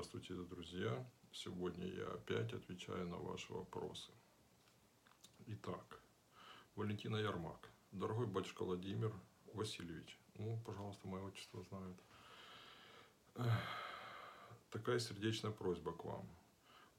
[0.00, 1.06] Здравствуйте, друзья!
[1.30, 4.10] Сегодня я опять отвечаю на ваши вопросы.
[5.46, 6.00] Итак,
[6.74, 7.68] Валентина Ярмак.
[7.92, 9.12] Дорогой батюшка Владимир
[9.52, 11.98] Васильевич, ну, пожалуйста, мое отчество знают.
[14.70, 16.26] Такая сердечная просьба к вам.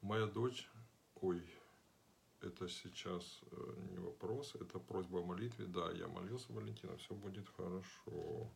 [0.02, 0.70] Моя дочь,
[1.15, 1.43] ой,
[2.39, 5.65] это сейчас э, не вопрос, это просьба о молитве.
[5.65, 8.47] Да, я молился, Валентина, все будет хорошо.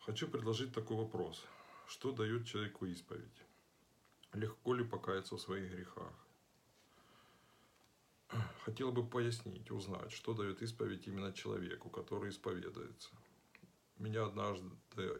[0.00, 1.46] Хочу предложить такой вопрос.
[1.90, 3.42] Что дает человеку исповедь?
[4.32, 6.14] Легко ли покаяться в своих грехах?
[8.64, 13.10] Хотел бы пояснить, узнать, что дает исповедь именно человеку, который исповедуется.
[13.98, 14.70] Меня однажды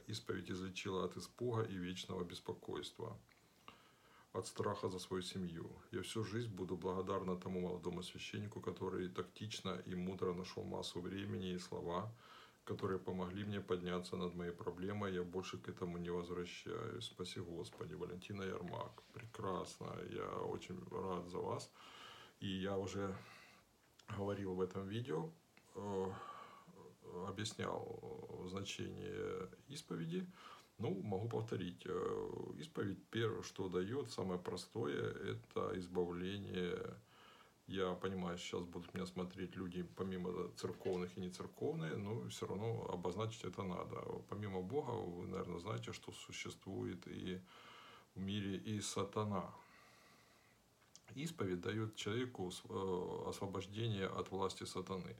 [0.06, 3.18] исповедь излечила от испуга и вечного беспокойства,
[4.32, 5.68] от страха за свою семью.
[5.90, 11.50] Я всю жизнь буду благодарна тому молодому священнику, который тактично и мудро нашел массу времени
[11.50, 12.14] и слова,
[12.64, 15.14] которые помогли мне подняться над моей проблемой.
[15.14, 17.04] Я больше к этому не возвращаюсь.
[17.04, 19.02] Спаси Господи, Валентина Ярмак.
[19.12, 19.86] Прекрасно.
[20.10, 21.70] Я очень рад за вас.
[22.40, 23.14] И я уже
[24.16, 25.30] говорил в этом видео,
[25.74, 26.12] э,
[27.26, 30.26] объяснял значение исповеди.
[30.78, 31.82] Ну, могу повторить.
[31.84, 36.96] Э, исповедь первое, что дает, самое простое, это избавление
[37.70, 42.84] я понимаю, сейчас будут меня смотреть люди помимо церковных и не церковные, но все равно
[42.92, 43.96] обозначить это надо.
[44.28, 47.40] Помимо Бога, вы, наверное, знаете, что существует и
[48.14, 49.54] в мире и сатана.
[51.14, 55.16] Исповедь дает человеку э, освобождение от власти сатаны.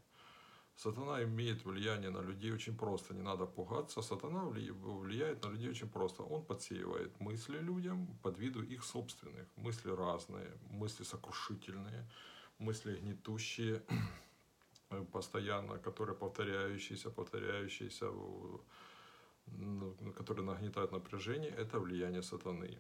[0.77, 4.03] Сатана имеет влияние на людей очень просто, не надо пугаться.
[4.03, 6.23] Сатана влияет на людей очень просто.
[6.23, 9.47] Он подсеивает мысли людям под виду их собственных.
[9.57, 12.09] Мысли разные, мысли сокрушительные,
[12.61, 13.83] мысли гнетущие,
[15.13, 18.07] постоянно, которые повторяющиеся, повторяющиеся,
[19.47, 22.79] ну, которые нагнетают напряжение, это влияние сатаны.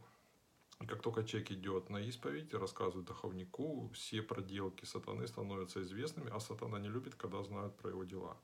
[0.80, 6.30] И как только человек идет на исповедь и рассказывает духовнику, все проделки сатаны становятся известными,
[6.30, 8.36] а сатана не любит, когда знают про его дела.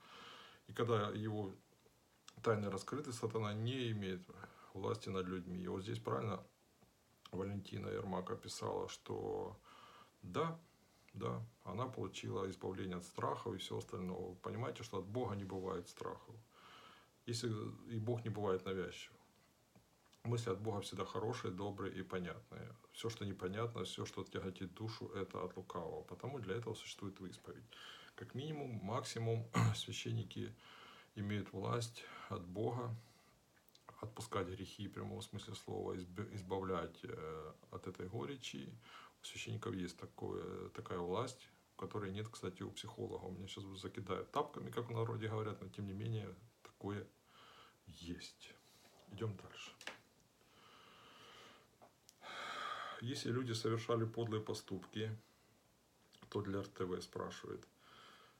[0.69, 1.55] И когда его
[2.43, 4.21] тайны раскрыты, сатана не имеет
[4.75, 5.63] власти над людьми.
[5.63, 6.43] И вот здесь правильно
[7.33, 9.59] Валентина Ермак описала, что
[10.23, 10.59] да,
[11.17, 14.35] да, она получила избавление от страхов и все остальное.
[14.43, 16.35] Понимаете, что от Бога не бывает страхов.
[17.27, 17.49] Если
[17.91, 19.19] и Бог не бывает навязчивым.
[20.25, 22.75] Мысли от Бога всегда хорошие, добрые и понятные.
[22.93, 26.03] Все, что непонятно, все, что тяготит душу, это от лукавого.
[26.03, 27.65] Потому для этого существует исповедь.
[28.15, 30.55] Как минимум, максимум священники
[31.15, 32.95] имеют власть от Бога
[34.01, 38.73] отпускать грехи прямом смысле слова, избавлять э, от этой горечи,
[39.27, 43.25] священников есть такое, такая власть, которой нет, кстати, у психолога.
[43.25, 47.07] У меня сейчас закидают тапками, как в народе говорят, но тем не менее такое
[47.87, 48.55] есть.
[49.13, 49.71] Идем дальше.
[53.03, 55.17] Если люди совершали подлые поступки,
[56.31, 57.67] то для РТВ спрашивает,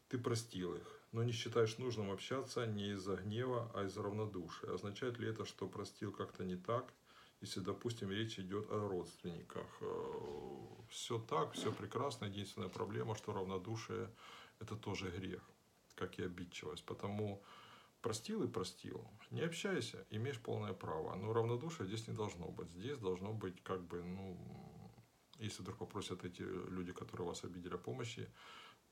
[0.09, 4.73] ты простил их, но не считаешь нужным общаться не из-за гнева, а из-за равнодушия.
[4.73, 6.93] Означает ли это, что простил как-то не так–
[7.41, 9.67] если, допустим, речь идет о родственниках.
[10.97, 12.25] Все так, все прекрасно.
[12.25, 14.11] Единственная проблема, что равнодушие–
[14.61, 15.43] это тоже грех,
[15.95, 16.87] как и обидчивость.
[16.87, 17.43] Потому
[18.01, 19.07] простил и простил.
[19.31, 21.15] Не общайся, имеешь полное право.
[21.15, 22.71] Но равнодушие здесь не должно быть.
[22.71, 24.39] Здесь должно быть как бы, ну,
[25.39, 28.31] если вдруг попросят эти люди, которые вас обидели о помощи,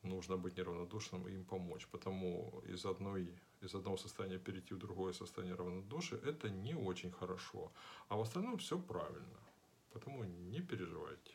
[0.03, 1.87] нужно быть неравнодушным и им помочь.
[1.87, 7.73] Потому из, одной, из одного состояния перейти в другое состояние равнодушия– это не очень хорошо.
[8.09, 9.41] А в остальном все правильно.
[9.91, 11.33] Потому не переживайте.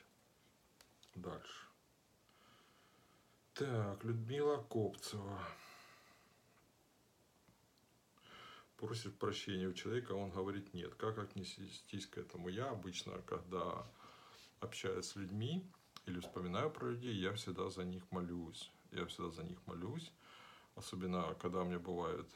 [1.21, 1.67] Дальше.
[3.53, 5.39] Так, Людмила Копцева.
[8.77, 10.95] Просит прощения у человека, а он говорит нет.
[10.95, 12.47] Как отнестись к этому?
[12.47, 13.85] Я обычно, когда
[14.61, 15.69] общаюсь с людьми,
[16.05, 18.71] или вспоминаю про людей, я всегда за них молюсь.
[18.91, 20.13] Я всегда за них молюсь.
[20.75, 22.29] Особенно, когда у меня бывают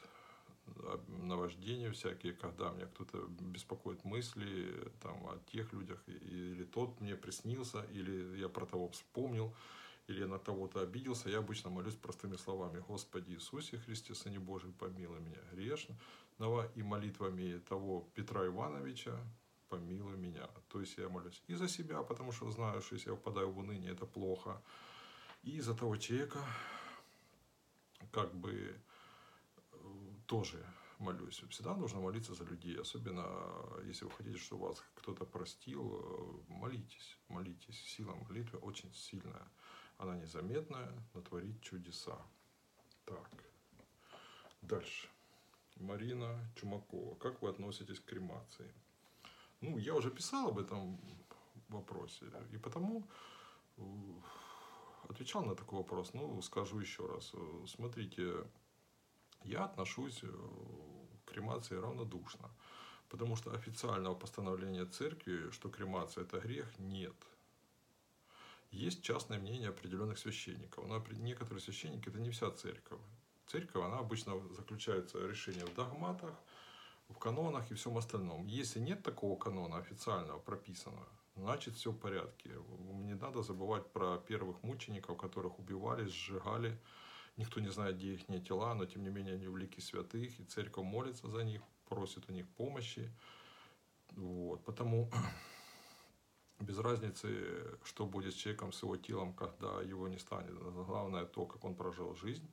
[1.06, 7.82] наваждения всякие, когда меня кто-то беспокоит мысли там, о тех людях, или тот мне приснился,
[7.92, 9.54] или я про того вспомнил,
[10.06, 12.84] или я на того-то обиделся, я обычно молюсь простыми словами.
[12.86, 19.18] Господи Иисусе Христе, Сыне Божий, помилуй меня грешного, и молитвами того Петра Ивановича,
[19.68, 20.48] помилуй меня.
[20.68, 23.58] То есть я молюсь и за себя, потому что знаю, что если я впадаю в
[23.58, 24.62] уныние, это плохо.
[25.42, 26.38] И за того человека,
[28.12, 28.76] как бы
[30.26, 30.64] тоже
[30.98, 31.42] молюсь.
[31.50, 33.26] Всегда нужно молиться за людей, особенно
[33.84, 36.00] если вы хотите, чтобы вас кто-то простил,
[36.48, 37.80] э, молитесь, молитесь.
[37.80, 39.48] Сила молитвы очень сильная.
[39.98, 42.18] Она незаметная, но творит чудеса.
[43.04, 43.30] Так,
[44.62, 45.08] дальше.
[45.76, 47.16] Марина Чумакова.
[47.16, 48.72] Как вы относитесь к кремации?
[49.60, 51.00] Ну, я уже писал об этом
[51.68, 53.08] вопросе, и потому
[53.76, 53.82] э,
[55.08, 56.14] отвечал на такой вопрос.
[56.14, 57.32] Ну, скажу еще раз.
[57.34, 58.44] Э, смотрите,
[59.44, 60.26] я отношусь э,
[61.24, 62.50] к кремации равнодушно,
[63.08, 67.14] потому что официального постановления церкви, что кремация это грех, нет.
[68.70, 73.00] Есть частное мнение определенных священников, но некоторые священники это не вся церковь.
[73.46, 76.34] Церковь, она обычно заключается решение в догматах,
[77.08, 78.46] в канонах и всем остальном.
[78.46, 81.06] Если нет такого канона официального, прописанного,
[81.36, 82.50] значит все в порядке.
[83.04, 86.78] Не надо забывать про первых мучеников, которых убивали, сжигали.
[87.36, 90.44] Никто не знает, где их тела, но тем не менее они в лике святых, и
[90.44, 93.10] церковь молится за них, просит у них помощи.
[94.12, 94.64] Вот.
[94.64, 95.10] Потому
[96.60, 100.54] без разницы, что будет с человеком, с его телом, когда его не станет.
[100.54, 102.48] Главное то, как он прожил жизнь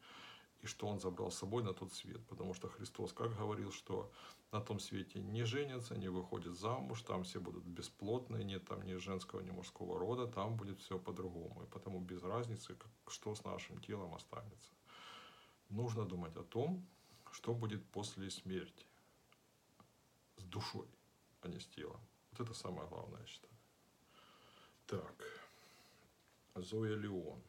[0.61, 2.25] и что он забрал с собой на тот свет.
[2.27, 4.11] Потому что Христос как говорил, что
[4.51, 8.95] на том свете не женятся, не выходят замуж, там все будут бесплотные, нет там ни
[8.95, 11.63] женского, ни мужского рода, там будет все по-другому.
[11.63, 12.77] И потому без разницы,
[13.07, 14.71] что с нашим телом останется.
[15.69, 16.85] Нужно думать о том,
[17.31, 18.85] что будет после смерти
[20.37, 20.87] с душой,
[21.41, 22.01] а не с телом.
[22.31, 23.53] Вот это самое главное, я считаю.
[24.85, 25.25] Так,
[26.55, 27.41] Зоя Леон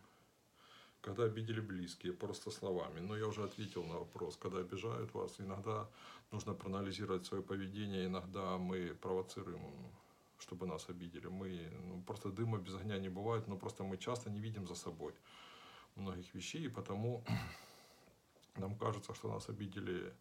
[1.02, 3.00] когда обидели близкие, просто словами.
[3.00, 5.88] Но я уже ответил на вопрос, когда обижают вас, иногда
[6.30, 9.60] нужно проанализировать свое поведение, иногда мы провоцируем,
[10.38, 11.26] чтобы нас обидели.
[11.26, 14.74] Мы ну, просто дыма без огня не бывает, но просто мы часто не видим за
[14.74, 15.12] собой
[15.96, 17.24] многих вещей, и потому
[18.56, 20.14] нам кажется, что нас обидели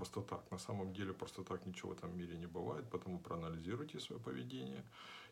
[0.00, 0.50] просто так.
[0.50, 4.82] На самом деле просто так ничего в этом мире не бывает, поэтому проанализируйте свое поведение.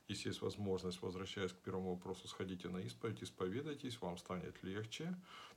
[0.09, 5.15] Если есть возможность, возвращаясь к первому вопросу, сходите на исповедь, исповедайтесь, вам станет легче.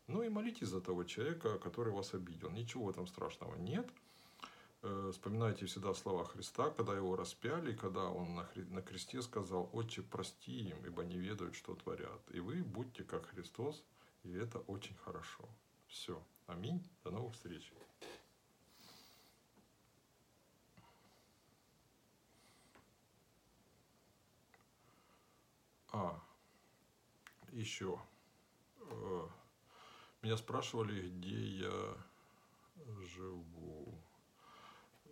[0.08, 2.50] Ну и молитесь за того человека, который вас обидел.
[2.52, 3.90] Ничего этом страшного нет.
[4.82, 10.70] Э, вспоминайте всегда слова Христа, когда его распяли, когда он на кресте сказал, «Отче, прости
[10.70, 12.22] им, ибо не ведают, что творят».
[12.34, 13.84] И вы будьте как Христос,
[14.24, 15.44] и это очень хорошо.
[15.88, 16.24] Все.
[16.48, 16.82] Аминь.
[17.04, 17.74] До новых встреч.
[25.92, 26.20] А,
[27.52, 28.00] еще.
[28.80, 29.28] Э,
[30.22, 31.96] меня спрашивали, где я
[33.16, 33.94] живу.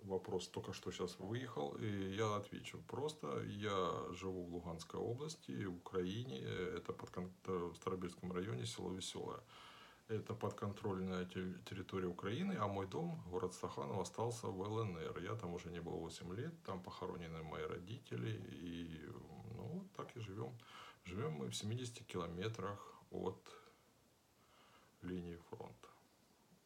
[0.04, 2.80] Вопрос только что сейчас выехал, и я отвечу.
[2.88, 6.40] Просто я живу в Луганской области, в Украине.
[6.40, 7.10] Это под
[7.46, 9.42] в Старобельском районе, село Веселое.
[10.08, 15.20] Это подконтрольная территория Украины, а мой дом, город Стаханов, остался в ЛНР.
[15.20, 19.06] Я там уже не был 8 лет, там похоронены мои родители, и
[19.60, 20.58] ну, так и живем.
[21.06, 23.40] Живем мы в 70 километрах от
[25.02, 25.90] линии фронта.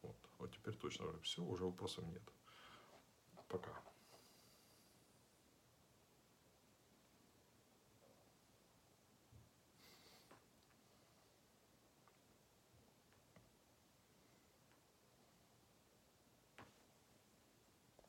[0.02, 2.22] Вот, вот теперь точно все, уже вопросов нет.